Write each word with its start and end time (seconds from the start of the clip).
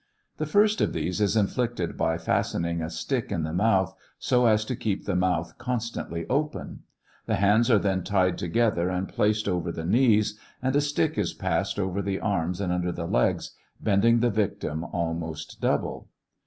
The 0.37 0.47
first 0.47 0.81
of 0.81 0.93
these 0.93 1.21
is 1.21 1.35
inflicted 1.37 1.95
by 1.95 2.17
fastening 2.17 2.81
a 2.81 2.89
stick 2.89 3.31
in 3.31 3.43
the 3.43 3.53
mouth 3.53 3.95
so 4.17 4.47
as 4.47 4.65
to 4.65 4.75
keep 4.75 5.05
the 5.05 5.13
Tnouth 5.13 5.55
constantly 5.59 6.25
open; 6.27 6.79
the 7.27 7.35
hands 7.35 7.69
are 7.69 7.77
then 7.77 8.03
tied 8.03 8.39
together 8.39 8.89
and 8.89 9.07
placed 9.07 9.47
over 9.47 9.71
the 9.71 9.85
knees, 9.85 10.39
and 10.59 10.75
a 10.75 10.81
stick 10.81 11.19
is 11.19 11.35
passed 11.35 11.77
over 11.77 12.01
the 12.01 12.19
arms 12.19 12.59
and 12.59 12.73
under 12.73 12.91
the 12.91 13.05
legs, 13.05 13.51
bending 13.79 14.21
the 14.21 14.31
victim 14.31 14.83
almost 14.85 15.61
double. 15.61 16.07